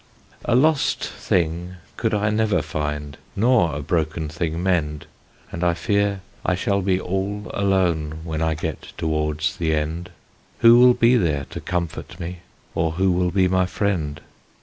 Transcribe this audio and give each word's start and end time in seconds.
A 0.45 0.55
lost 0.55 1.03
thing 1.03 1.75
could 1.95 2.11
I 2.11 2.31
never 2.31 2.63
find, 2.63 3.19
Nor 3.35 3.75
a 3.75 3.83
broken 3.83 4.29
thing 4.29 4.63
mend; 4.63 5.05
And 5.51 5.63
I 5.63 5.75
fear 5.75 6.21
I 6.43 6.55
shall 6.55 6.81
be 6.81 6.99
all 6.99 7.51
alone 7.53 8.21
When 8.23 8.41
I 8.41 8.55
get 8.55 8.93
towards 8.97 9.57
the 9.57 9.75
end. 9.75 10.09
Who 10.61 10.79
will 10.79 10.95
there 11.19 11.43
be 11.43 11.45
to 11.53 11.61
comfort 11.61 12.19
me, 12.19 12.39
Or 12.73 12.93
who 12.93 13.11
will 13.11 13.29
be 13.29 13.47
my 13.47 13.67
friend? 13.67 14.21